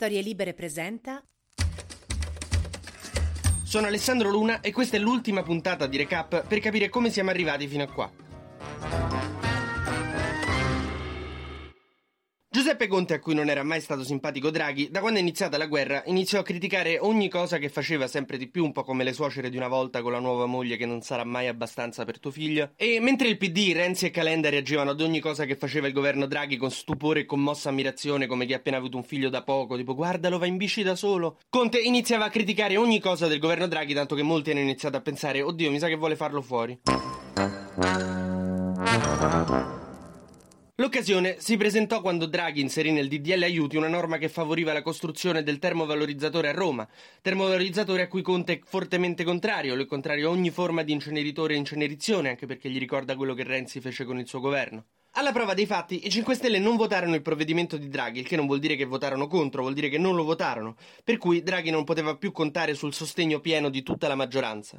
[0.00, 1.20] Storie Libere presenta.
[3.64, 7.66] Sono Alessandro Luna e questa è l'ultima puntata di Recap per capire come siamo arrivati
[7.66, 8.27] fino a qua.
[12.68, 15.64] Giuseppe Conte, a cui non era mai stato simpatico Draghi, da quando è iniziata la
[15.64, 19.14] guerra iniziò a criticare ogni cosa che faceva sempre di più, un po' come le
[19.14, 22.30] suocere di una volta con la nuova moglie che non sarà mai abbastanza per tuo
[22.30, 22.72] figlio.
[22.76, 26.26] E mentre il PD, Renzi e Calenda reagivano ad ogni cosa che faceva il governo
[26.26, 29.74] Draghi con stupore e commossa ammirazione, come chi ha appena avuto un figlio da poco,
[29.74, 33.66] tipo guardalo, va in bici da solo, Conte iniziava a criticare ogni cosa del governo
[33.66, 36.78] Draghi, tanto che molti hanno iniziato a pensare, oddio, mi sa che vuole farlo fuori.
[40.80, 45.42] L'occasione si presentò quando Draghi inserì nel DDL aiuti una norma che favoriva la costruzione
[45.42, 46.86] del termovalorizzatore a Roma,
[47.20, 51.54] termovalorizzatore a cui Conte è fortemente contrario, lo è contrario a ogni forma di inceneritore
[51.54, 54.84] e incenerizione, anche perché gli ricorda quello che Renzi fece con il suo governo.
[55.14, 58.36] Alla prova dei fatti, i 5 Stelle non votarono il provvedimento di Draghi, il che
[58.36, 61.70] non vuol dire che votarono contro, vuol dire che non lo votarono, per cui Draghi
[61.70, 64.76] non poteva più contare sul sostegno pieno di tutta la maggioranza.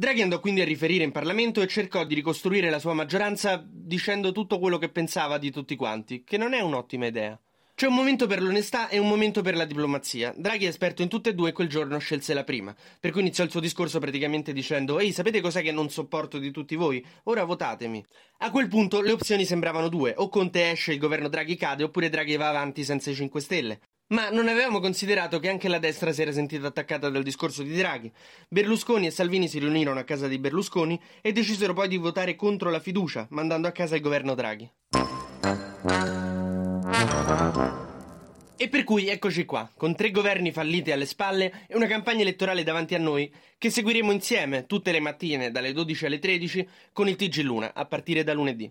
[0.00, 4.32] Draghi andò quindi a riferire in Parlamento e cercò di ricostruire la sua maggioranza dicendo
[4.32, 7.38] tutto quello che pensava di tutti quanti, che non è un'ottima idea.
[7.74, 10.32] C'è un momento per l'onestà e un momento per la diplomazia.
[10.34, 13.20] Draghi è esperto in tutte e due e quel giorno scelse la prima, per cui
[13.20, 17.04] iniziò il suo discorso praticamente dicendo Ehi, sapete cos'è che non sopporto di tutti voi?
[17.24, 18.02] Ora votatemi.
[18.38, 21.82] A quel punto le opzioni sembravano due, o Conte esce e il governo Draghi cade,
[21.82, 23.80] oppure Draghi va avanti senza i 5 Stelle.
[24.10, 27.76] Ma non avevamo considerato che anche la destra si era sentita attaccata dal discorso di
[27.76, 28.10] Draghi.
[28.48, 32.70] Berlusconi e Salvini si riunirono a casa di Berlusconi e decisero poi di votare contro
[32.70, 34.68] la fiducia, mandando a casa il governo Draghi.
[38.56, 42.64] E per cui eccoci qua, con tre governi falliti alle spalle e una campagna elettorale
[42.64, 47.14] davanti a noi, che seguiremo insieme tutte le mattine dalle 12 alle 13 con il
[47.14, 48.70] TG Luna, a partire da lunedì.